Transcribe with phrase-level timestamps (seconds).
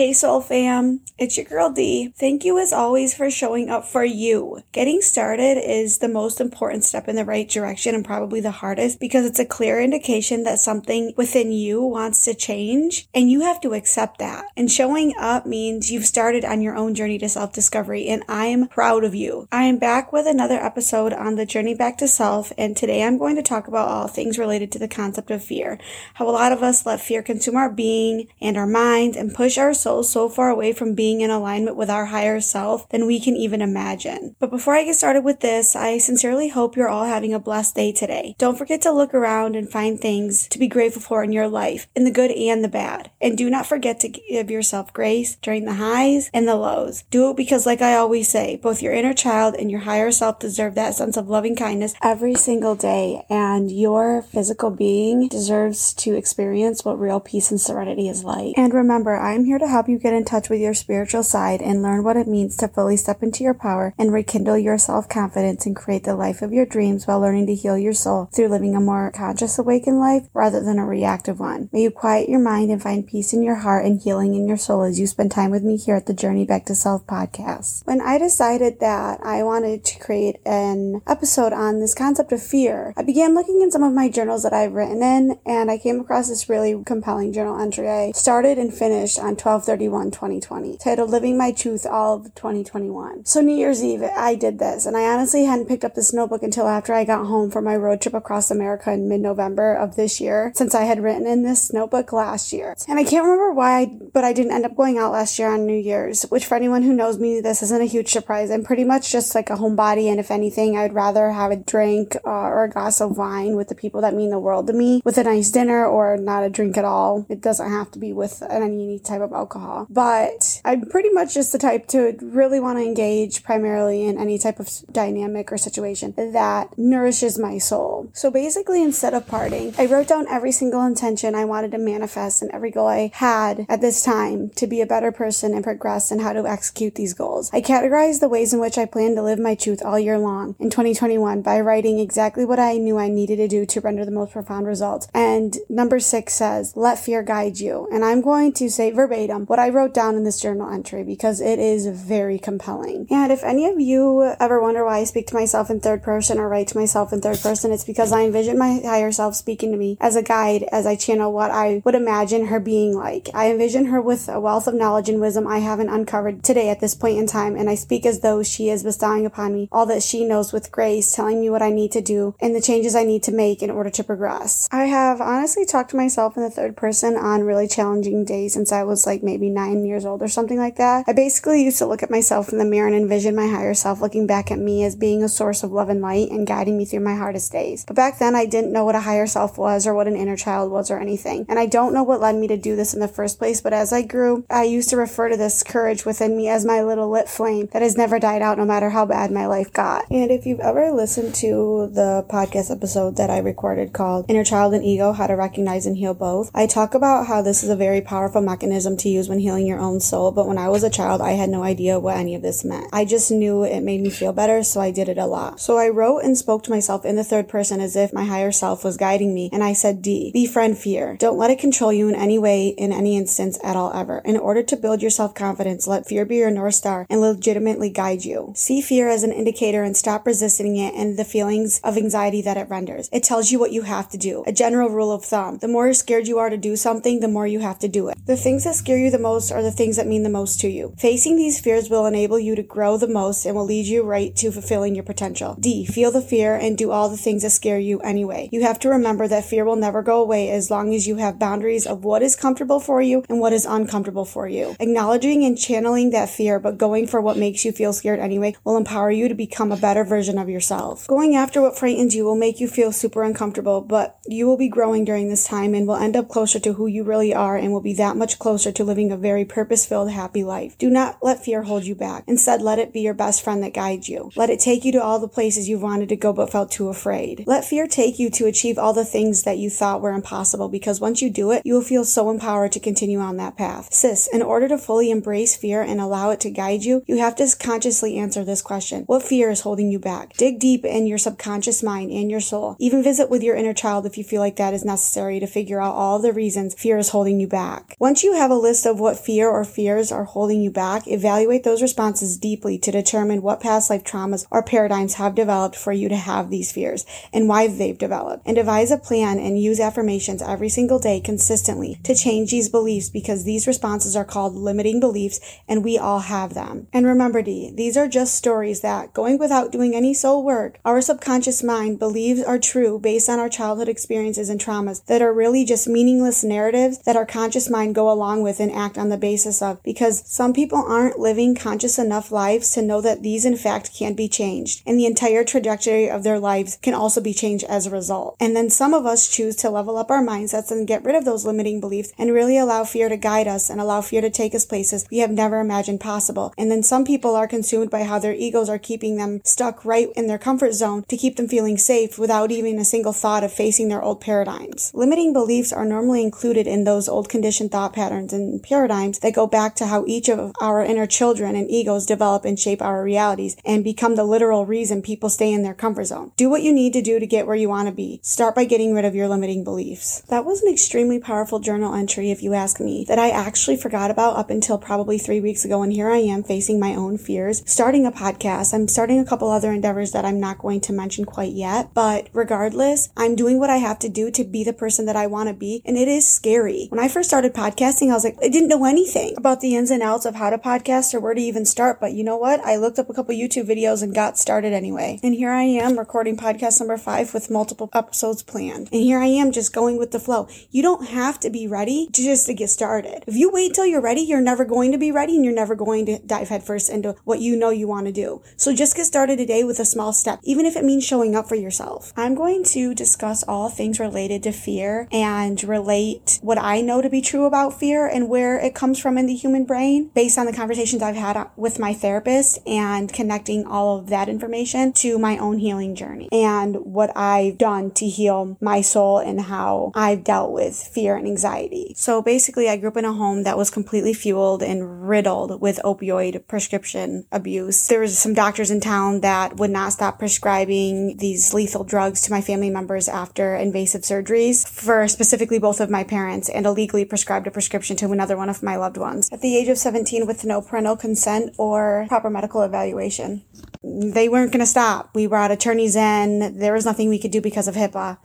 [0.00, 2.14] Hey Soul Fam, it's your girl D.
[2.16, 4.62] Thank you as always for showing up for you.
[4.72, 8.98] Getting started is the most important step in the right direction and probably the hardest
[8.98, 13.60] because it's a clear indication that something within you wants to change and you have
[13.60, 14.46] to accept that.
[14.56, 18.46] And showing up means you've started on your own journey to self discovery and I
[18.46, 19.48] am proud of you.
[19.52, 23.18] I am back with another episode on the journey back to self and today I'm
[23.18, 25.78] going to talk about all things related to the concept of fear.
[26.14, 29.58] How a lot of us let fear consume our being and our minds and push
[29.58, 33.20] our soul so far away from being in alignment with our higher self than we
[33.20, 34.36] can even imagine.
[34.38, 37.74] But before I get started with this, I sincerely hope you're all having a blessed
[37.74, 38.34] day today.
[38.38, 41.88] Don't forget to look around and find things to be grateful for in your life,
[41.96, 43.10] in the good and the bad.
[43.20, 47.02] And do not forget to give yourself grace during the highs and the lows.
[47.10, 50.38] Do it because, like I always say, both your inner child and your higher self
[50.38, 56.14] deserve that sense of loving kindness every single day, and your physical being deserves to
[56.14, 58.54] experience what real peace and serenity is like.
[58.56, 61.82] And remember, I'm here to help you get in touch with your spiritual side and
[61.82, 65.64] learn what it means to fully step into your power and rekindle your self confidence
[65.64, 68.74] and create the life of your dreams while learning to heal your soul through living
[68.74, 71.68] a more conscious, awakened life rather than a reactive one.
[71.72, 74.56] May you quiet your mind and find peace in your heart and healing in your
[74.56, 77.86] soul as you spend time with me here at the Journey Back to Self podcast.
[77.86, 82.92] When I decided that I wanted to create an episode on this concept of fear,
[82.96, 86.00] I began looking in some of my journals that I've written in and I came
[86.00, 91.10] across this really compelling journal entry I started and finished on 12 31, 2020, titled
[91.10, 93.24] Living My Truth All of 2021.
[93.26, 96.42] So New Year's Eve, I did this, and I honestly hadn't picked up this notebook
[96.42, 100.20] until after I got home from my road trip across America in mid-November of this
[100.20, 102.74] year, since I had written in this notebook last year.
[102.88, 105.66] And I can't remember why, but I didn't end up going out last year on
[105.66, 108.50] New Year's, which for anyone who knows me, this isn't a huge surprise.
[108.50, 112.16] I'm pretty much just like a homebody, and if anything, I'd rather have a drink
[112.24, 115.02] uh, or a glass of wine with the people that mean the world to me,
[115.04, 117.26] with a nice dinner or not a drink at all.
[117.28, 119.86] It doesn't have to be with any type of alcohol alcohol.
[119.90, 124.38] But I'm pretty much just the type to really want to engage primarily in any
[124.38, 128.10] type of dynamic or situation that nourishes my soul.
[128.12, 132.42] So basically, instead of parting, I wrote down every single intention I wanted to manifest
[132.42, 136.10] and every goal I had at this time to be a better person and progress
[136.10, 137.50] and how to execute these goals.
[137.52, 140.54] I categorized the ways in which I plan to live my truth all year long
[140.58, 144.10] in 2021 by writing exactly what I knew I needed to do to render the
[144.10, 145.08] most profound results.
[145.12, 147.88] And number six says, let fear guide you.
[147.92, 151.02] And I'm going to say verbatim Um, what I wrote down in this journal entry
[151.02, 153.06] because it is very compelling.
[153.10, 156.38] And if any of you ever wonder why I speak to myself in third person
[156.38, 159.72] or write to myself in third person, it's because I envision my higher self speaking
[159.72, 163.28] to me as a guide as I channel what I would imagine her being like.
[163.34, 166.80] I envision her with a wealth of knowledge and wisdom I haven't uncovered today at
[166.80, 169.86] this point in time, and I speak as though she is bestowing upon me all
[169.86, 172.94] that she knows with grace, telling me what I need to do and the changes
[172.94, 174.68] I need to make in order to progress.
[174.70, 178.72] I have honestly talked to myself in the third person on really challenging days since
[178.72, 181.04] I was like maybe nine years old or something like that.
[181.06, 184.00] I basically used to look at myself in the mirror and envision my higher self
[184.00, 186.84] looking back at me as being a source of love and light and guiding me
[186.84, 187.84] through my hardest days.
[187.86, 190.36] But back then, I didn't know what a higher self was or what an inner
[190.36, 191.46] child was or anything.
[191.48, 193.72] And I don't know what led me to do this in the first place, but
[193.72, 197.08] as I grew, I used to refer to this courage within me as my little
[197.08, 200.10] lit flame that has never died out no matter how bad my life got.
[200.10, 204.74] And if you've ever listened to the podcast episode that I recorded called Inner Child
[204.74, 207.76] and Ego How to Recognize and Heal Both, I talk about how this is a
[207.76, 210.32] very powerful mechanism to use when healing your own soul.
[210.32, 212.86] But when I was a child, I had no idea what any of this meant.
[212.92, 215.60] I just knew it made me feel better, so I did it a lot.
[215.60, 218.52] So I wrote and spoke to myself in the third person as if my higher
[218.52, 219.50] self was guiding me.
[219.52, 221.16] And I said, D, befriend fear.
[221.18, 224.18] Don't let it control you in any way, in any instance at all ever.
[224.24, 227.90] In order to build your self confidence, let fear be your North Star and legitimately
[227.90, 228.52] guide you.
[228.56, 232.56] See fear as an indicator and stop resisting it and the feelings of anxiety that
[232.56, 233.08] it renders.
[233.12, 234.44] It tells you what you have to do.
[234.46, 235.58] A general rule of thumb.
[235.58, 238.18] The more scared you are to do something, the more you have to do it.
[238.26, 240.58] The things that scare you the most are are the things that mean the most
[240.60, 240.94] to you.
[240.96, 244.34] Facing these fears will enable you to grow the most and will lead you right
[244.36, 245.54] to fulfilling your potential.
[245.60, 245.84] D.
[245.84, 248.48] Feel the fear and do all the things that scare you anyway.
[248.50, 251.38] You have to remember that fear will never go away as long as you have
[251.38, 254.74] boundaries of what is comfortable for you and what is uncomfortable for you.
[254.80, 258.78] Acknowledging and channeling that fear, but going for what makes you feel scared anyway, will
[258.78, 261.06] empower you to become a better version of yourself.
[261.06, 264.68] Going after what frightens you will make you feel super uncomfortable, but you will be
[264.68, 267.72] growing during this time and will end up closer to who you really are and
[267.72, 270.76] will be that much closer to living a very purpose filled, happy life.
[270.78, 272.24] Do not let fear hold you back.
[272.26, 274.30] Instead, let it be your best friend that guides you.
[274.36, 276.88] Let it take you to all the places you've wanted to go but felt too
[276.88, 277.44] afraid.
[277.46, 281.00] Let fear take you to achieve all the things that you thought were impossible because
[281.00, 283.92] once you do it, you will feel so empowered to continue on that path.
[283.92, 287.36] Sis, in order to fully embrace fear and allow it to guide you, you have
[287.36, 289.04] to consciously answer this question.
[289.04, 290.34] What fear is holding you back?
[290.34, 292.76] Dig deep in your subconscious mind and your soul.
[292.78, 295.80] Even visit with your inner child if you feel like that is necessary to figure
[295.80, 297.96] out all the reasons fear is holding you back.
[297.98, 301.06] Once you have a list list of what fear or fears are holding you back,
[301.06, 305.92] evaluate those responses deeply to determine what past life traumas or paradigms have developed for
[305.92, 308.42] you to have these fears and why they've developed.
[308.46, 313.10] And devise a plan and use affirmations every single day consistently to change these beliefs
[313.10, 316.86] because these responses are called limiting beliefs and we all have them.
[316.90, 321.02] And remember, D, these are just stories that, going without doing any soul work, our
[321.02, 325.66] subconscious mind believes are true based on our childhood experiences and traumas that are really
[325.66, 329.62] just meaningless narratives that our conscious mind go along with and act on the basis
[329.62, 333.94] of because some people aren't living conscious enough lives to know that these in fact
[333.94, 337.86] can be changed and the entire trajectory of their lives can also be changed as
[337.86, 338.36] a result.
[338.40, 341.24] And then some of us choose to level up our mindsets and get rid of
[341.24, 344.54] those limiting beliefs and really allow fear to guide us and allow fear to take
[344.54, 346.52] us places we have never imagined possible.
[346.56, 350.08] And then some people are consumed by how their egos are keeping them stuck right
[350.16, 353.52] in their comfort zone to keep them feeling safe without even a single thought of
[353.52, 354.90] facing their old paradigms.
[354.94, 359.46] Limiting beliefs are normally included in those old conditioned thought patterns and paradigms that go
[359.46, 363.56] back to how each of our inner children and egos develop and shape our realities
[363.64, 366.32] and become the literal reason people stay in their comfort zone.
[366.36, 368.20] Do what you need to do to get where you want to be.
[368.22, 370.20] Start by getting rid of your limiting beliefs.
[370.28, 374.10] That was an extremely powerful journal entry, if you ask me, that I actually forgot
[374.10, 375.82] about up until probably three weeks ago.
[375.82, 378.74] And here I am facing my own fears, starting a podcast.
[378.74, 381.92] I'm starting a couple other endeavors that I'm not going to mention quite yet.
[381.94, 385.26] But regardless, I'm doing what I have to do to be the person that I
[385.26, 385.82] want to be.
[385.84, 386.86] And it is scary.
[386.90, 390.02] When I first started podcasting, I was like, didn't know anything about the ins and
[390.02, 392.00] outs of how to podcast or where to even start.
[392.00, 392.60] But you know what?
[392.60, 395.20] I looked up a couple YouTube videos and got started anyway.
[395.22, 398.88] And here I am recording podcast number five with multiple episodes planned.
[398.92, 400.48] And here I am just going with the flow.
[400.70, 403.24] You don't have to be ready just to get started.
[403.26, 405.74] If you wait till you're ready, you're never going to be ready and you're never
[405.74, 408.42] going to dive headfirst into what you know you want to do.
[408.56, 411.48] So just get started today with a small step, even if it means showing up
[411.48, 412.12] for yourself.
[412.16, 417.10] I'm going to discuss all things related to fear and relate what I know to
[417.10, 420.46] be true about fear and where it comes from in the human brain based on
[420.46, 425.38] the conversations I've had with my therapist and connecting all of that information to my
[425.38, 430.52] own healing journey and what I've done to heal my soul and how I've dealt
[430.52, 431.94] with fear and anxiety.
[431.96, 435.80] So basically, I grew up in a home that was completely fueled and riddled with
[435.84, 437.88] opioid prescription abuse.
[437.88, 442.30] There was some doctors in town that would not stop prescribing these lethal drugs to
[442.30, 447.46] my family members after invasive surgeries for specifically both of my parents and illegally prescribed
[447.46, 450.44] a prescription to another one of my loved ones at the age of 17 with
[450.44, 453.42] no parental consent or proper medical evaluation.
[453.82, 455.14] They weren't going to stop.
[455.14, 456.58] We brought attorneys in.
[456.58, 458.18] There was nothing we could do because of HIPAA.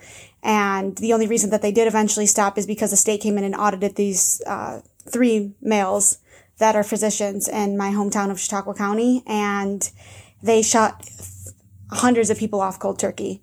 [0.43, 3.43] And the only reason that they did eventually stop is because the state came in
[3.43, 6.19] and audited these uh, three males
[6.57, 9.23] that are physicians in my hometown of Chautauqua County.
[9.25, 9.89] And
[10.43, 11.07] they shot
[11.91, 13.41] hundreds of people off cold turkey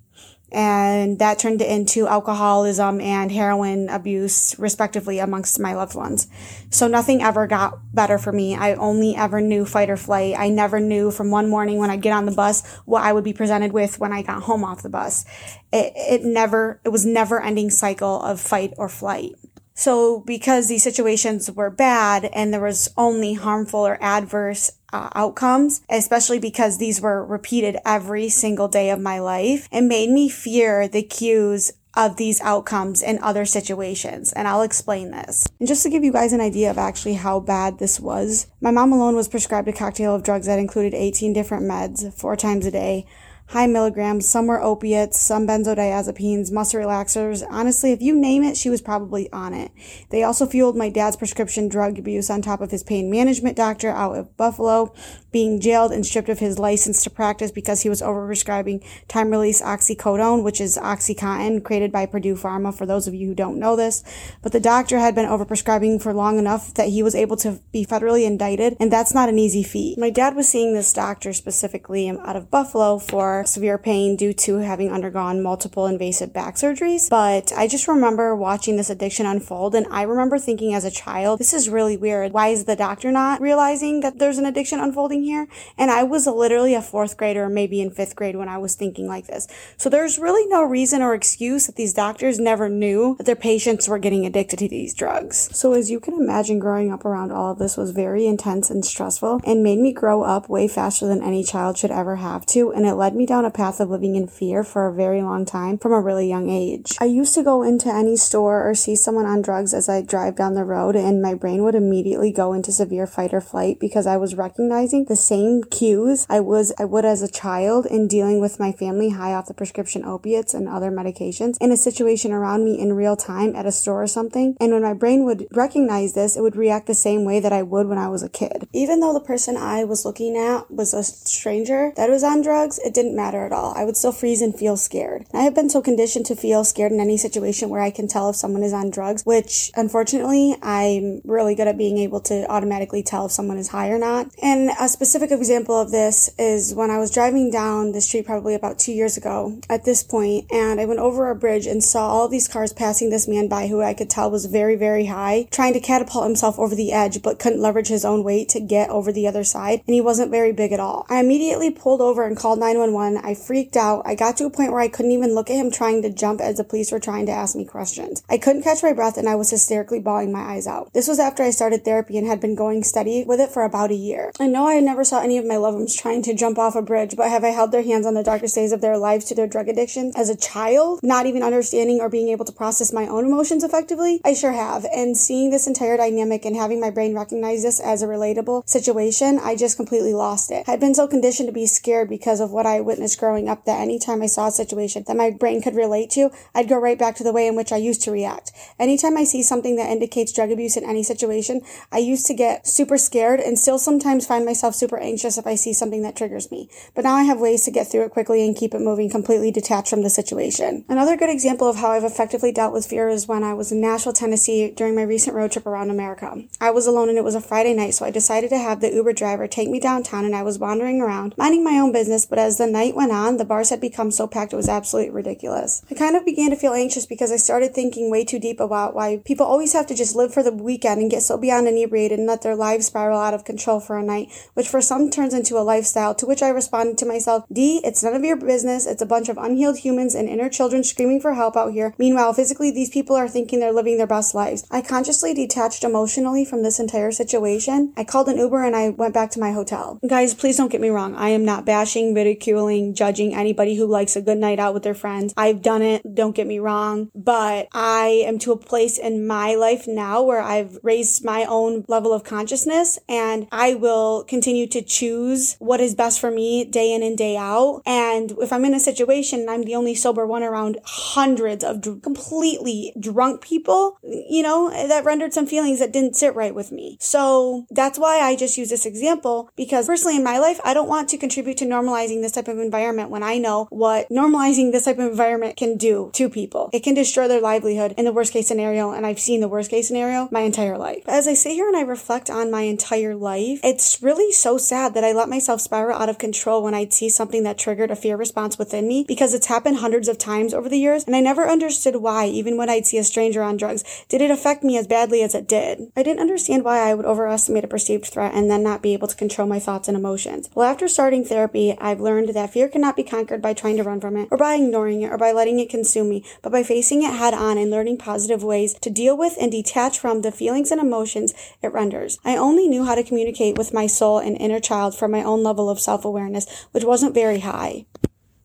[0.53, 6.29] and that turned into alcoholism and heroin abuse respectively amongst my loved ones.
[6.71, 8.55] So nothing ever got better for me.
[8.55, 10.35] I only ever knew fight or flight.
[10.39, 13.25] I never knew from one morning when i'd get on the bus what i would
[13.25, 15.25] be presented with when i got home off the bus.
[15.73, 19.33] It, it never it was never ending cycle of fight or flight.
[19.75, 25.83] So because these situations were bad and there was only harmful or adverse uh, outcomes,
[25.89, 30.89] especially because these were repeated every single day of my life, it made me fear
[30.89, 34.33] the cues of these outcomes in other situations.
[34.33, 35.47] And I'll explain this.
[35.59, 38.71] And just to give you guys an idea of actually how bad this was, my
[38.71, 42.65] mom alone was prescribed a cocktail of drugs that included 18 different meds four times
[42.65, 43.07] a day
[43.53, 44.27] high milligrams.
[44.27, 47.45] Some were opiates, some benzodiazepines, muscle relaxers.
[47.51, 49.71] Honestly, if you name it, she was probably on it.
[50.09, 53.91] They also fueled my dad's prescription drug abuse on top of his pain management doctor
[53.91, 54.95] out of Buffalo
[55.33, 59.63] being jailed and stripped of his license to practice because he was overprescribing time release
[59.63, 63.75] oxycodone, which is Oxycontin created by Purdue Pharma, for those of you who don't know
[63.75, 64.05] this.
[64.43, 67.85] But the doctor had been overprescribing for long enough that he was able to be
[67.85, 69.99] federally indicted, and that's not an easy feat.
[69.99, 74.57] My dad was seeing this doctor specifically out of Buffalo for severe pain due to
[74.59, 77.09] having undergone multiple invasive back surgeries.
[77.09, 81.39] But I just remember watching this addiction unfold and I remember thinking as a child,
[81.39, 82.33] this is really weird.
[82.33, 85.49] Why is the doctor not realizing that there's an addiction unfolding here?
[85.77, 89.07] And I was literally a fourth grader, maybe in fifth grade when I was thinking
[89.07, 89.49] like this.
[89.77, 93.89] So there's really no reason or excuse that these doctors never knew that their patients
[93.89, 95.49] were getting addicted to these drugs.
[95.57, 98.85] So as you can imagine, growing up around all of this was very intense and
[98.85, 102.73] stressful and made me grow up way faster than any child should ever have to.
[102.73, 105.23] And it led me me down a path of living in fear for a very
[105.23, 106.97] long time from a really young age.
[107.01, 110.35] I used to go into any store or see someone on drugs as I drive
[110.35, 114.09] down the road, and my brain would immediately go into severe fight or flight because
[114.09, 118.41] I was recognizing the same cues I was I would as a child in dealing
[118.41, 122.65] with my family high off the prescription opiates and other medications in a situation around
[122.65, 124.57] me in real time at a store or something.
[124.59, 127.63] And when my brain would recognize this, it would react the same way that I
[127.63, 128.67] would when I was a kid.
[128.73, 132.81] Even though the person I was looking at was a stranger that was on drugs,
[132.81, 133.75] it didn't matter at all.
[133.77, 135.27] I would still freeze and feel scared.
[135.33, 138.31] I have been so conditioned to feel scared in any situation where I can tell
[138.31, 143.03] if someone is on drugs, which unfortunately I'm really good at being able to automatically
[143.03, 144.29] tell if someone is high or not.
[144.43, 148.55] And a specific example of this is when I was driving down the street probably
[148.55, 152.09] about two years ago at this point, and I went over a bridge and saw
[152.09, 155.49] all these cars passing this man by who I could tell was very, very high,
[155.51, 158.91] trying to catapult himself over the edge, but couldn't leverage his own weight to get
[158.91, 161.07] over the other side, and he wasn't very big at all.
[161.09, 163.02] I immediately pulled over and called 911.
[163.03, 164.03] I freaked out.
[164.07, 166.41] I got to a point where I couldn't even look at him trying to jump
[166.41, 168.23] as the police were trying to ask me questions.
[168.31, 170.93] I couldn't catch my breath and I was hysterically bawling my eyes out.
[170.93, 173.91] This was after I started therapy and had been going steady with it for about
[173.91, 174.33] a year.
[174.39, 176.83] I know I never saw any of my loved ones trying to jump off a
[176.83, 179.35] bridge, but have I held their hands on the darkest days of their lives to
[179.35, 183.07] their drug addiction as a child, not even understanding or being able to process my
[183.07, 184.21] own emotions effectively?
[184.25, 184.87] I sure have.
[184.95, 189.39] And seeing this entire dynamic and having my brain recognize this as a relatable situation,
[189.43, 190.69] I just completely lost it.
[190.69, 193.81] I'd been so conditioned to be scared because of what I witnessed growing up that
[193.81, 197.17] anytime I saw a situation that my brain could relate to, I'd go right back
[197.17, 198.53] to the way in which I used to react.
[198.79, 202.67] Anytime I see something that indicates drug abuse in any situation, I used to get
[202.67, 206.51] super scared and still sometimes find myself super anxious if I see something that triggers
[206.51, 206.69] me.
[206.95, 209.51] But now I have ways to get through it quickly and keep it moving completely
[209.51, 210.85] detached from the situation.
[210.91, 213.81] Another good example of how I've effectively dealt with fear is when I was in
[213.81, 216.45] Nashville, Tennessee during my recent road trip around America.
[216.61, 218.93] I was alone and it was a Friday night, so I decided to have the
[218.93, 222.39] Uber driver take me downtown and I was wandering around, minding my own business, but
[222.39, 225.83] as the night went on, the bars had become so packed it was absolutely ridiculous.
[225.91, 228.95] I kind of began to feel anxious because I started thinking way too deep about
[228.95, 232.19] why people always have to just live for the weekend and get so beyond inebriated
[232.19, 235.35] and let their lives spiral out of control for a night, which for some turns
[235.35, 238.87] into a lifestyle, to which I responded to myself, D, it's none of your business.
[238.87, 241.95] It's a bunch of unhealed humans and inner children screaming for help out here.
[241.99, 244.67] Meanwhile, physically, these people are thinking they're living their best lives.
[244.71, 247.93] I consciously detached emotionally from this entire situation.
[247.97, 249.99] I called an Uber and I went back to my hotel.
[250.07, 251.15] Guys, please don't get me wrong.
[251.15, 254.95] I am not bashing, ridiculing, judging anybody who likes a good night out with their
[254.95, 255.35] friends.
[255.37, 256.03] I've done it.
[256.15, 257.11] Don't get me wrong.
[257.15, 261.85] But I am to a place in my life now where I've raised my own
[261.89, 266.93] level of consciousness and I will continue to choose what is best for me day
[266.93, 267.83] in and day out.
[267.87, 271.81] And if I'm in a situation and I'm the only sober one around hundreds of
[271.81, 276.73] dr- completely drunk people, you know, that rendered some feelings that didn't sit right with
[276.73, 276.97] me.
[277.01, 280.89] So that's why I just use this example because personally in my life, I don't
[280.89, 284.85] want to contribute to normalizing this type of environment when I know what normalizing this
[284.85, 286.71] type of environment can do to people.
[286.73, 288.93] It can destroy their livelihood in the worst case scenario.
[288.93, 291.03] And I've seen the worst case scenario my entire life.
[291.07, 294.95] As I sit here and I reflect on my entire life, it's really so sad
[294.95, 297.97] that I let myself spiral out of control when I'd see something that triggered a
[297.97, 301.21] fear response within me because it's happened hundreds of times over the years and I
[301.21, 304.77] never understood why, even when I'd see a stranger on drugs, did it affect me
[304.77, 305.91] as badly as it did.
[305.97, 309.09] I didn't understand why I would overestimate a perceived threat and then not be able
[309.09, 310.49] to control my thoughts and emotions.
[310.55, 314.01] Well, after starting therapy, I've learned that fear cannot be conquered by trying to run
[314.01, 317.03] from it or by ignoring it or by letting it consume me, but by facing
[317.03, 320.71] it head on and learning positive ways to deal with and detach from the feelings
[320.71, 321.33] and emotions
[321.63, 322.19] it renders.
[322.25, 325.43] I only knew how to communicate with my soul and inner child from my own
[325.43, 327.87] level of self awareness, which wasn't very high.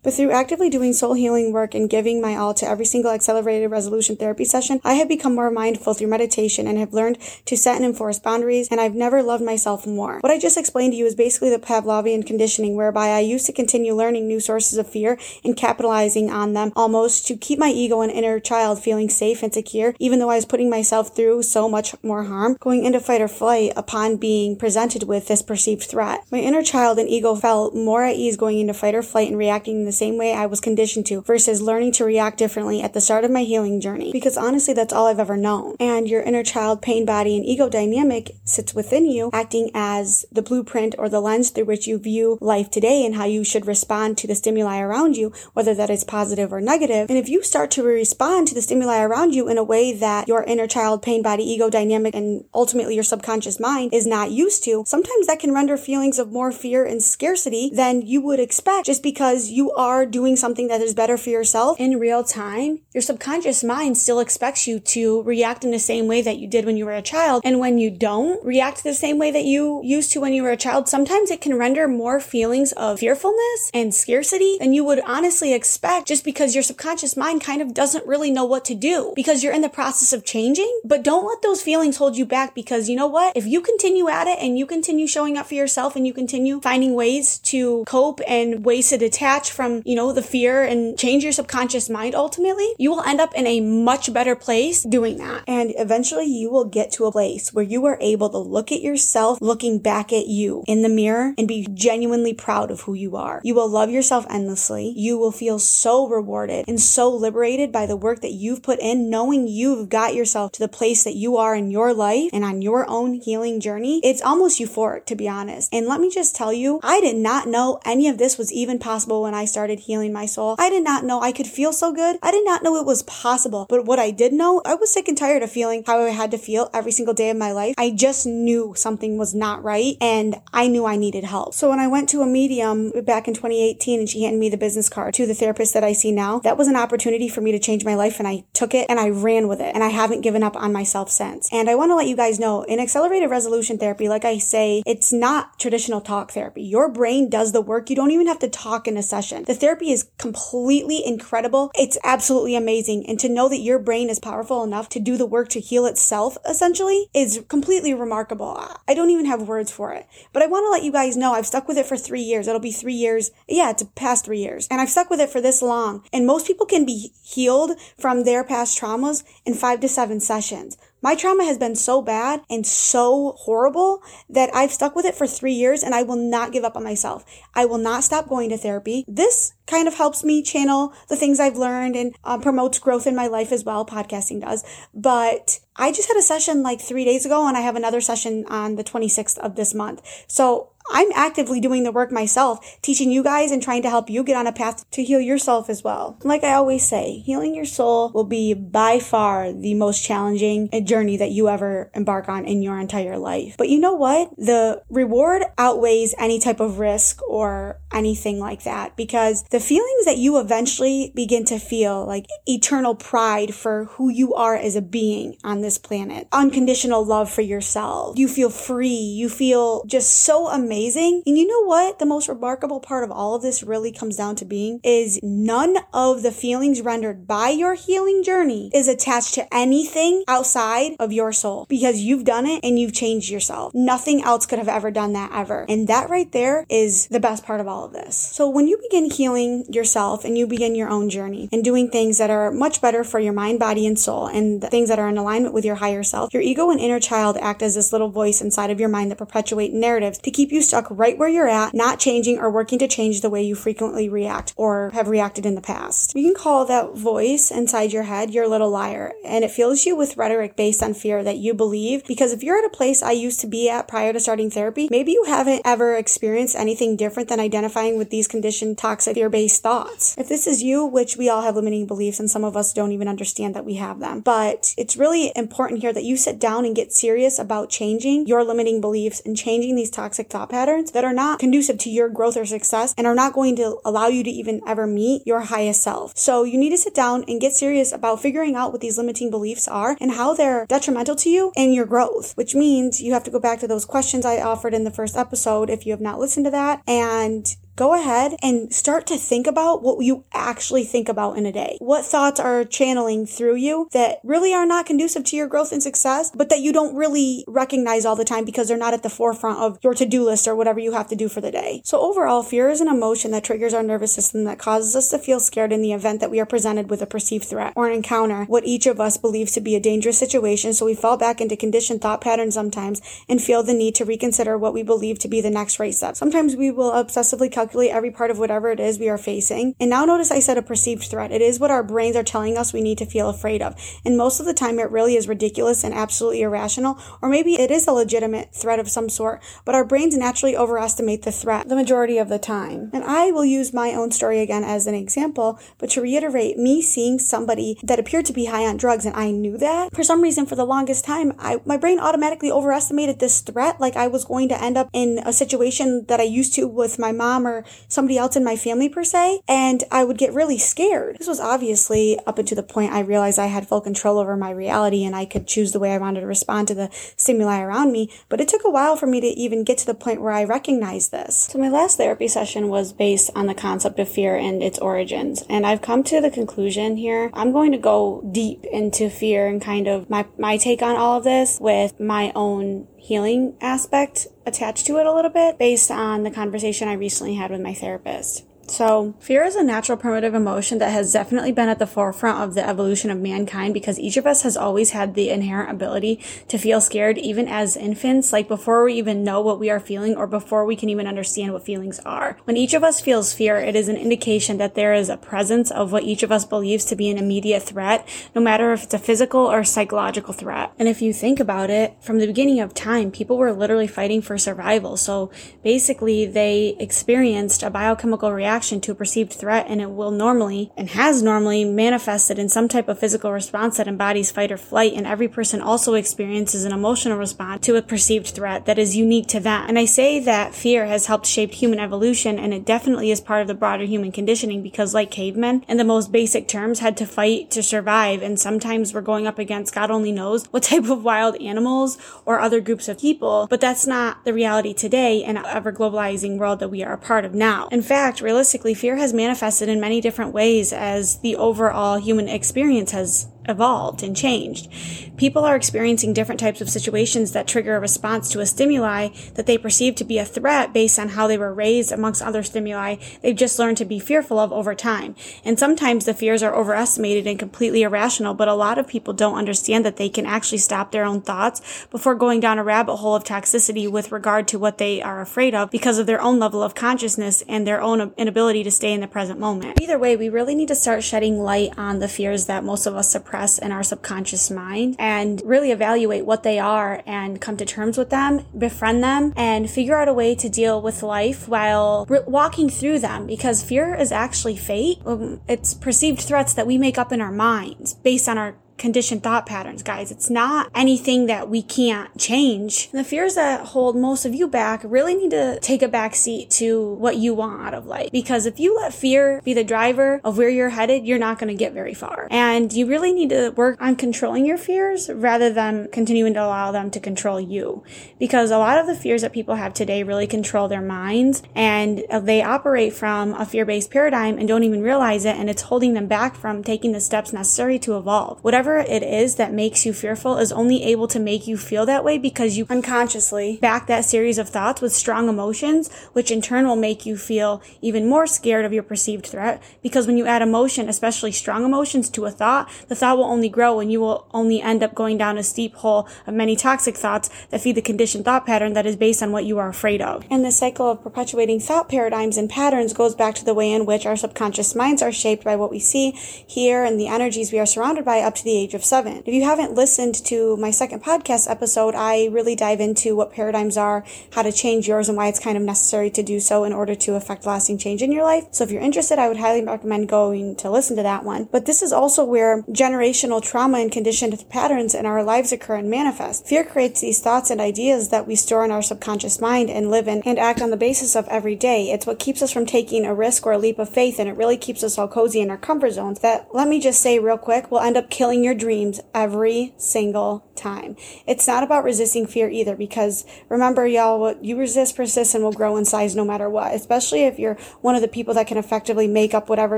[0.03, 3.69] But through actively doing soul healing work and giving my all to every single accelerated
[3.71, 7.75] resolution therapy session, I have become more mindful through meditation and have learned to set
[7.75, 10.19] and enforce boundaries, and I've never loved myself more.
[10.19, 13.53] What I just explained to you is basically the Pavlovian conditioning, whereby I used to
[13.53, 18.01] continue learning new sources of fear and capitalizing on them almost to keep my ego
[18.01, 21.67] and inner child feeling safe and secure, even though I was putting myself through so
[21.67, 26.21] much more harm, going into fight or flight upon being presented with this perceived threat.
[26.31, 29.37] My inner child and ego felt more at ease going into fight or flight and
[29.37, 32.93] reacting in the same way I was conditioned to versus learning to react differently at
[32.93, 34.11] the start of my healing journey.
[34.11, 35.75] Because honestly, that's all I've ever known.
[35.79, 40.41] And your inner child, pain, body, and ego dynamic sits within you, acting as the
[40.41, 44.17] blueprint or the lens through which you view life today and how you should respond
[44.17, 47.09] to the stimuli around you, whether that is positive or negative.
[47.09, 50.27] And if you start to respond to the stimuli around you in a way that
[50.27, 54.63] your inner child, pain, body, ego dynamic, and ultimately your subconscious mind is not used
[54.65, 58.87] to, sometimes that can render feelings of more fear and scarcity than you would expect
[58.87, 63.01] just because you are doing something that is better for yourself in real time, your
[63.01, 66.75] subconscious mind still expects you to react in the same way that you did when
[66.75, 67.41] you were a child.
[67.45, 70.51] And when you don't react the same way that you used to when you were
[70.51, 75.01] a child, sometimes it can render more feelings of fearfulness and scarcity than you would
[75.05, 79.13] honestly expect just because your subconscious mind kind of doesn't really know what to do
[79.15, 80.81] because you're in the process of changing.
[80.83, 83.37] But don't let those feelings hold you back because you know what?
[83.37, 86.59] If you continue at it and you continue showing up for yourself and you continue
[86.61, 91.23] finding ways to cope and ways to detach from, you know, the fear and change
[91.23, 95.43] your subconscious mind ultimately, you will end up in a much better place doing that.
[95.47, 98.81] And eventually you will get to a place where you are able to look at
[98.81, 103.15] yourself looking back at you in the mirror and be genuinely proud of who you
[103.15, 103.41] are.
[103.43, 104.93] You will love yourself endlessly.
[104.95, 109.09] You will feel so rewarded and so liberated by the work that you've put in,
[109.09, 112.61] knowing you've got yourself to the place that you are in your life and on
[112.61, 114.01] your own healing journey.
[114.03, 115.73] It's almost euphoric, to be honest.
[115.73, 118.79] And let me just tell you, I did not know any of this was even
[118.79, 120.55] possible when I started healing my soul.
[120.59, 122.17] I did not know I could feel so good.
[122.21, 123.65] I did not know it was possible.
[123.69, 126.31] But what I did know, I was sick and tired of feeling how I had
[126.31, 127.75] to feel every single day of my life.
[127.77, 131.53] I just knew something was not right and I knew I needed help.
[131.53, 134.57] So when I went to a medium back in 2018 and she handed me the
[134.57, 137.51] business card to the therapist that I see now, that was an opportunity for me
[137.51, 139.89] to change my life and I took it and I ran with it and I
[139.89, 141.49] haven't given up on myself since.
[141.51, 144.83] And I want to let you guys know in accelerated resolution therapy, like I say,
[144.85, 146.63] it's not traditional talk therapy.
[146.63, 147.89] Your brain does the work.
[147.89, 149.43] You don't even have to talk in a session.
[149.47, 151.71] The therapy is completely incredible.
[151.73, 153.07] It's absolutely amazing.
[153.07, 155.85] And to know that your brain is powerful enough to do the work to heal
[155.85, 158.61] itself essentially is completely remarkable.
[158.89, 160.05] I don't even have words for it.
[160.33, 162.49] But I want to let you guys know I've stuck with it for three years.
[162.49, 163.31] It'll be three years.
[163.47, 164.67] Yeah, it's past three years.
[164.69, 166.03] And I've stuck with it for this long.
[166.11, 170.77] And most people can be healed from their past traumas in five to seven sessions.
[171.07, 175.25] My trauma has been so bad and so horrible that I've stuck with it for
[175.25, 177.23] three years and I will not give up on myself.
[177.55, 179.05] I will not stop going to therapy.
[179.07, 183.15] This kind of helps me channel the things I've learned and uh, promotes growth in
[183.15, 183.85] my life as well.
[183.85, 184.63] Podcasting does.
[184.93, 188.45] But I just had a session like three days ago and I have another session
[188.47, 190.01] on the 26th of this month.
[190.27, 194.23] So I'm actively doing the work myself, teaching you guys and trying to help you
[194.23, 196.17] get on a path to heal yourself as well.
[196.23, 201.17] Like I always say, healing your soul will be by far the most challenging journey
[201.17, 203.55] that you ever embark on in your entire life.
[203.57, 204.35] But you know what?
[204.37, 210.17] The reward outweighs any type of risk or anything like that because the feelings that
[210.17, 215.37] you eventually begin to feel like eternal pride for who you are as a being
[215.43, 221.23] on this planet, unconditional love for yourself, you feel free, you feel just so amazing.
[221.25, 221.99] And you know what?
[221.99, 225.77] The most remarkable part of all of this really comes down to being is none
[225.93, 231.31] of the feelings rendered by your healing journey is attached to anything outside of your
[231.31, 233.71] soul because you've done it and you've changed yourself.
[233.73, 235.65] Nothing else could have ever done that ever.
[235.69, 238.17] And that right there is the best part of all of this.
[238.17, 242.17] So when you begin healing yourself and you begin your own journey and doing things
[242.17, 245.17] that are much better for your mind, body, and soul and things that are in
[245.17, 248.41] alignment with your higher self, your ego and inner child act as this little voice
[248.41, 251.73] inside of your mind that perpetuate narratives to keep you stuck right where you're at,
[251.73, 255.55] not changing or working to change the way you frequently react or have reacted in
[255.55, 256.13] the past.
[256.15, 259.95] You can call that voice inside your head your little liar, and it fills you
[259.95, 262.05] with rhetoric based on fear that you believe.
[262.05, 264.87] Because if you're at a place I used to be at prior to starting therapy,
[264.89, 269.61] maybe you haven't ever experienced anything different than identifying with these conditioned toxic fear based
[269.61, 270.15] thoughts.
[270.17, 272.91] If this is you, which we all have limiting beliefs, and some of us don't
[272.91, 276.65] even understand that we have them, but it's really important here that you sit down
[276.65, 281.03] and get serious about changing your limiting beliefs and changing these toxic thought patterns that
[281.03, 284.23] are not conducive to your growth or success and are not going to allow you
[284.23, 286.17] to even ever meet your highest self.
[286.17, 289.29] So you need to sit down and get serious about figuring out what these limiting
[289.29, 293.23] beliefs are and how they're detrimental to you and your growth, which means you have
[293.25, 296.01] to go back to those questions I offered in the first episode if you have
[296.01, 300.83] not listened to that and go ahead and start to think about what you actually
[300.83, 301.77] think about in a day.
[301.79, 305.81] What thoughts are channeling through you that really are not conducive to your growth and
[305.81, 309.11] success, but that you don't really recognize all the time because they're not at the
[309.11, 311.81] forefront of your to do list or whatever you have to do for the day.
[311.85, 315.19] So, overall, fear is an emotion that triggers our nervous system that causes us to
[315.19, 317.93] feel scared in the event that we are presented with a perceived threat or an
[317.93, 320.73] encounter, what each of us believes to be a dangerous situation.
[320.73, 324.57] So, we fall back into conditioned thought patterns sometimes and feel the need to reconsider
[324.57, 326.15] what we believe to be the next right step.
[326.15, 329.75] Sometimes we will obsessively calculate calculate every part of whatever it is we are facing.
[329.77, 331.33] And now notice I said a perceived threat.
[331.33, 333.75] It is what our brains are telling us we need to feel afraid of.
[334.05, 337.69] And most of the time it really is ridiculous and absolutely irrational, or maybe it
[337.69, 341.75] is a legitimate threat of some sort, but our brains naturally overestimate the threat the
[341.75, 342.89] majority of the time.
[342.93, 346.81] And I will use my own story again as an example, but to reiterate, me
[346.81, 350.21] seeing somebody that appeared to be high on drugs and I knew that, for some
[350.21, 354.23] reason for the longest time, I my brain automatically overestimated this threat like I was
[354.23, 357.56] going to end up in a situation that I used to with my mom or
[357.87, 361.17] somebody else in my family per se, and I would get really scared.
[361.17, 364.51] This was obviously up until the point I realized I had full control over my
[364.51, 367.91] reality and I could choose the way I wanted to respond to the stimuli around
[367.91, 370.33] me, but it took a while for me to even get to the point where
[370.33, 371.47] I recognized this.
[371.51, 375.43] So my last therapy session was based on the concept of fear and its origins,
[375.49, 377.29] and I've come to the conclusion here.
[377.33, 381.17] I'm going to go deep into fear and kind of my my take on all
[381.17, 386.23] of this with my own healing aspect attached to it a little bit based on
[386.23, 388.43] the conversation I recently had with my therapist.
[388.69, 392.53] So, fear is a natural primitive emotion that has definitely been at the forefront of
[392.53, 396.57] the evolution of mankind because each of us has always had the inherent ability to
[396.57, 400.27] feel scared, even as infants, like before we even know what we are feeling or
[400.27, 402.37] before we can even understand what feelings are.
[402.43, 405.71] When each of us feels fear, it is an indication that there is a presence
[405.71, 408.93] of what each of us believes to be an immediate threat, no matter if it's
[408.93, 410.73] a physical or psychological threat.
[410.77, 414.21] And if you think about it, from the beginning of time, people were literally fighting
[414.21, 414.97] for survival.
[414.97, 415.31] So
[415.63, 420.71] basically, they experienced a biochemical reaction reaction to a perceived threat and it will normally
[420.75, 424.93] and has normally manifested in some type of physical response that embodies fight or flight
[424.93, 429.27] and every person also experiences an emotional response to a perceived threat that is unique
[429.27, 429.63] to them.
[429.67, 433.43] And I say that fear has helped shape human evolution and it definitely is part
[433.43, 437.05] of the broader human conditioning because like cavemen in the most basic terms had to
[437.05, 441.03] fight to survive and sometimes we're going up against God only knows what type of
[441.03, 445.45] wild animals or other groups of people, but that's not the reality today in our
[445.45, 447.67] ever globalizing world that we are a part of now.
[447.67, 452.91] In fact, realistically fear has manifested in many different ways as the overall human experience
[452.91, 454.69] has evolved and changed.
[455.17, 459.45] People are experiencing different types of situations that trigger a response to a stimuli that
[459.45, 462.97] they perceive to be a threat based on how they were raised amongst other stimuli
[463.21, 465.15] they've just learned to be fearful of over time.
[465.43, 469.37] And sometimes the fears are overestimated and completely irrational, but a lot of people don't
[469.37, 473.15] understand that they can actually stop their own thoughts before going down a rabbit hole
[473.15, 476.61] of toxicity with regard to what they are afraid of because of their own level
[476.61, 479.81] of consciousness and their own inability to stay in the present moment.
[479.81, 482.95] Either way, we really need to start shedding light on the fears that most of
[482.95, 487.57] us suppress suppress in our subconscious mind and really evaluate what they are and come
[487.57, 491.47] to terms with them, befriend them, and figure out a way to deal with life
[491.47, 494.97] while re- walking through them because fear is actually fate.
[495.05, 499.23] Um, it's perceived threats that we make up in our minds based on our conditioned
[499.23, 500.11] thought patterns, guys.
[500.11, 502.89] It's not anything that we can't change.
[502.91, 506.49] the fears that hold most of you back really need to take a back seat
[506.49, 508.11] to what you want out of life.
[508.11, 511.49] Because if you let fear be the driver of where you're headed, you're not going
[511.49, 512.27] to get very far.
[512.31, 516.71] And you really need to work on controlling your fears rather than continuing to allow
[516.71, 517.83] them to control you.
[518.19, 522.03] Because a lot of the fears that people have today really control their minds and
[522.21, 525.35] they operate from a fear-based paradigm and don't even realize it.
[525.35, 528.43] And it's holding them back from taking the steps necessary to evolve.
[528.43, 531.85] Whatever whatever it is that makes you fearful is only able to make you feel
[531.85, 536.41] that way because you unconsciously back that series of thoughts with strong emotions, which in
[536.41, 539.63] turn will make you feel even more scared of your perceived threat.
[539.81, 543.47] Because when you add emotion, especially strong emotions to a thought, the thought will only
[543.47, 546.97] grow and you will only end up going down a steep hole of many toxic
[546.97, 550.01] thoughts that feed the conditioned thought pattern that is based on what you are afraid
[550.01, 550.25] of.
[550.29, 553.85] And this cycle of perpetuating thought paradigms and patterns goes back to the way in
[553.85, 557.59] which our subconscious minds are shaped by what we see, hear, and the energies we
[557.59, 559.23] are surrounded by up to the age of seven.
[559.25, 563.77] If you haven't listened to my second podcast episode, I really dive into what paradigms
[563.77, 566.73] are, how to change yours, and why it's kind of necessary to do so in
[566.73, 568.45] order to affect lasting change in your life.
[568.51, 571.47] So if you're interested, I would highly recommend going to listen to that one.
[571.51, 575.89] But this is also where generational trauma and conditioned patterns in our lives occur and
[575.89, 576.47] manifest.
[576.47, 580.07] Fear creates these thoughts and ideas that we store in our subconscious mind and live
[580.07, 581.91] in and act on the basis of every day.
[581.91, 584.35] It's what keeps us from taking a risk or a leap of faith, and it
[584.35, 586.19] really keeps us all cozy in our comfort zones.
[586.19, 590.45] That, let me just say real quick, will end up killing your dreams every single
[590.55, 590.95] time.
[591.25, 595.51] It's not about resisting fear either because remember y'all, what you resist persists and will
[595.51, 598.57] grow in size no matter what, especially if you're one of the people that can
[598.57, 599.77] effectively make up whatever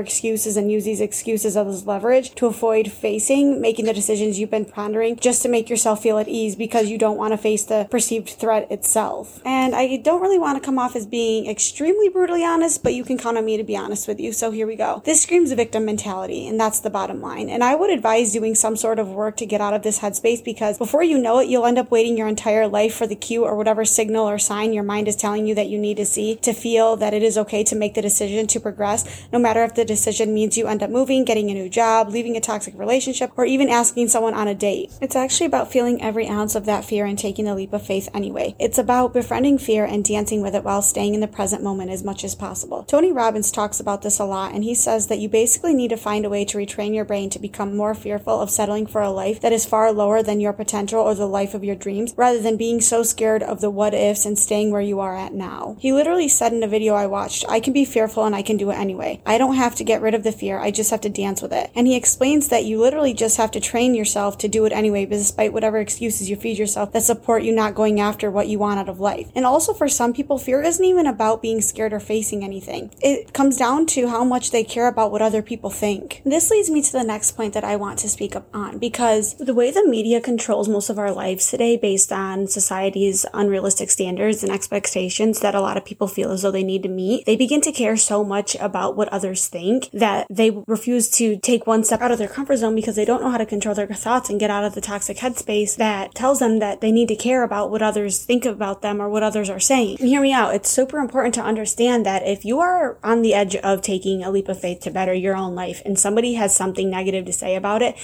[0.00, 4.64] excuses and use these excuses as leverage to avoid facing making the decisions you've been
[4.64, 7.86] pondering just to make yourself feel at ease because you don't want to face the
[7.90, 9.40] perceived threat itself.
[9.44, 13.04] And I don't really want to come off as being extremely brutally honest, but you
[13.04, 14.32] can count on me to be honest with you.
[14.32, 15.02] So here we go.
[15.04, 17.48] This screams victim mentality, and that's the bottom line.
[17.48, 20.44] And I would advise doing some sort of work to get out of this headspace
[20.44, 23.44] because before you know it, you'll end up waiting your entire life for the cue
[23.44, 26.36] or whatever signal or sign your mind is telling you that you need to see
[26.36, 29.74] to feel that it is okay to make the decision to progress, no matter if
[29.74, 33.32] the decision means you end up moving, getting a new job, leaving a toxic relationship,
[33.36, 34.92] or even asking someone on a date.
[35.00, 38.08] It's actually about feeling every ounce of that fear and taking the leap of faith
[38.14, 38.54] anyway.
[38.58, 42.04] It's about befriending fear and dancing with it while staying in the present moment as
[42.04, 42.84] much as possible.
[42.84, 45.96] Tony Robbins talks about this a lot, and he says that you basically need to
[45.96, 49.10] find a way to retrain your brain to become more fearful of settling for a
[49.10, 52.40] life that is far lower than your potential or the life of your dreams, rather
[52.40, 55.76] than being so scared of the what ifs and staying where you are at now.
[55.78, 58.56] He literally said in a video I watched, I can be fearful and I can
[58.56, 59.22] do it anyway.
[59.24, 61.52] I don't have to get rid of the fear, I just have to dance with
[61.52, 61.70] it.
[61.74, 65.06] And he explains that you literally just have to train yourself to do it anyway,
[65.06, 68.80] despite whatever excuses you feed yourself that support you not going after what you want
[68.80, 69.30] out of life.
[69.34, 72.92] And also for some people, fear isn't even about being scared or facing anything.
[73.00, 76.22] It comes down to how much they care about what other people think.
[76.24, 79.34] This leads me to the next point that I want to speak up on because
[79.34, 84.42] the way the media controls most of our lives today based on society's unrealistic standards
[84.42, 87.36] and expectations that a lot of people feel as though they need to meet, they
[87.36, 91.84] begin to care so much about what others think that they refuse to take one
[91.84, 94.30] step out of their comfort zone because they don't know how to control their thoughts
[94.30, 97.42] and get out of the toxic headspace that tells them that they need to care
[97.42, 99.96] about what others think about them or what others are saying.
[100.00, 100.54] And hear me out.
[100.54, 104.30] It's super important to understand that if you are on the edge of taking a
[104.30, 107.54] leap of faith to better your own life and somebody has something negative to say
[107.54, 107.96] about it,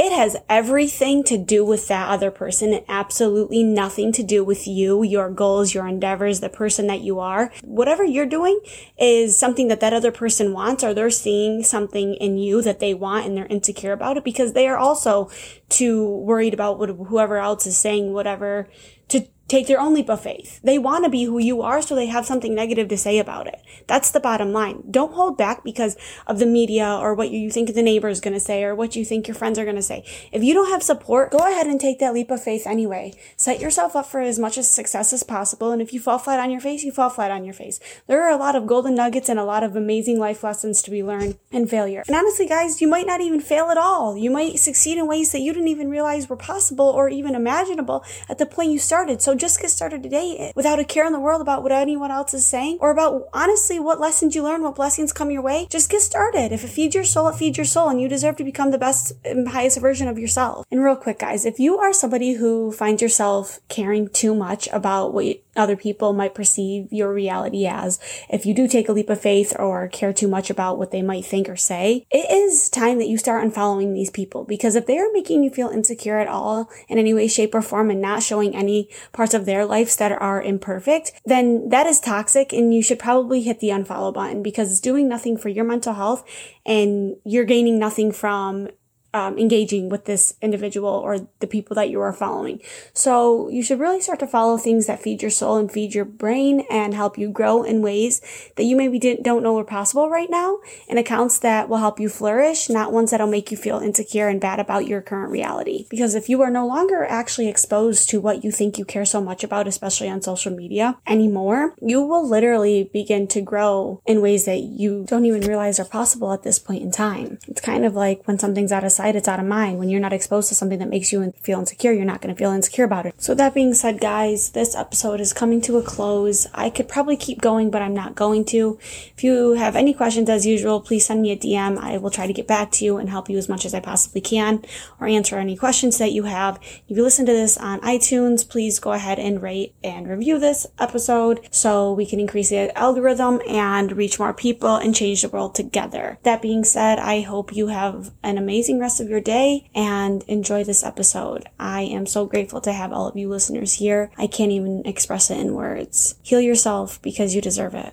[0.00, 4.66] it has everything to do with that other person and absolutely nothing to do with
[4.66, 7.52] you, your goals, your endeavors, the person that you are.
[7.62, 8.58] Whatever you're doing
[8.98, 12.94] is something that that other person wants or they're seeing something in you that they
[12.94, 15.30] want and they're insecure about it because they are also
[15.68, 18.70] too worried about what whoever else is saying whatever
[19.08, 20.60] to take their of faith.
[20.62, 23.48] They want to be who you are, so they have something negative to say about
[23.48, 23.60] it.
[23.88, 24.84] That's the bottom line.
[24.90, 28.34] Don't hold back because of the media or what you think the neighbor is going
[28.34, 30.04] to say or what you think your friends are going to say.
[30.30, 33.12] If you don't have support, go ahead and take that leap of faith anyway.
[33.36, 35.72] Set yourself up for as much as success as possible.
[35.72, 37.80] And if you fall flat on your face, you fall flat on your face.
[38.06, 40.92] There are a lot of golden nuggets and a lot of amazing life lessons to
[40.92, 42.04] be learned in failure.
[42.06, 44.16] And honestly, guys, you might not even fail at all.
[44.16, 48.04] You might succeed in ways that you didn't even realize were possible or even imaginable
[48.28, 49.20] at the point you started.
[49.20, 52.34] So just get started today without a care in the world about what anyone else
[52.34, 55.66] is saying or about honestly what lessons you learn, what blessings come your way.
[55.70, 56.52] Just get started.
[56.52, 58.78] If it feeds your soul, it feeds your soul and you deserve to become the
[58.78, 60.66] best and highest version of yourself.
[60.70, 65.14] And real quick, guys, if you are somebody who finds yourself caring too much about
[65.14, 67.98] what other people might perceive your reality as,
[68.28, 71.02] if you do take a leap of faith or care too much about what they
[71.02, 74.86] might think or say, it is time that you start unfollowing these people because if
[74.86, 78.00] they are making you feel insecure at all in any way, shape, or form and
[78.00, 82.74] not showing any parts of their lives that are imperfect, then that is toxic and
[82.74, 86.24] you should probably hit the unfollow button because it's doing nothing for your mental health
[86.66, 88.68] and you're gaining nothing from
[89.14, 92.60] um, engaging with this individual or the people that you are following.
[92.92, 96.04] So you should really start to follow things that feed your soul and feed your
[96.04, 98.20] brain and help you grow in ways
[98.56, 101.98] that you maybe didn't, don't know are possible right now and accounts that will help
[101.98, 105.86] you flourish, not ones that'll make you feel insecure and bad about your current reality.
[105.90, 109.20] Because if you are no longer actually exposed to what you think you care so
[109.20, 114.44] much about, especially on social media anymore, you will literally begin to grow in ways
[114.44, 117.38] that you don't even realize are possible at this point in time.
[117.48, 119.78] It's kind of like when something's out of sight, it's out of mind.
[119.78, 122.38] When you're not exposed to something that makes you feel insecure, you're not going to
[122.38, 123.14] feel insecure about it.
[123.16, 126.46] So that being said, guys, this episode is coming to a close.
[126.52, 128.78] I could probably keep going, but I'm not going to.
[129.16, 131.78] If you have any questions as usual, please send me a DM.
[131.78, 133.80] I will try to get back to you and help you as much as I
[133.80, 134.62] possibly can
[135.00, 136.58] or answer any questions that you have.
[136.62, 140.66] If you listen to this on iTunes, please go ahead and rate and review this
[140.78, 145.54] episode so we can increase the algorithm and reach more people and change the world
[145.54, 146.18] together.
[146.24, 150.64] That being said, I hope you have an amazing rest of your day and enjoy
[150.64, 151.48] this episode.
[151.60, 154.10] I am so grateful to have all of you listeners here.
[154.18, 156.16] I can't even express it in words.
[156.24, 157.92] Heal yourself because you deserve it.